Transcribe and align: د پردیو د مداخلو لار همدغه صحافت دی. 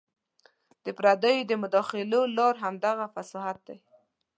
د 0.83 0.85
پردیو 0.97 1.47
د 1.47 1.51
مداخلو 1.63 2.21
لار 2.37 2.53
همدغه 2.63 3.05
صحافت 3.31 3.59
دی. 3.67 3.77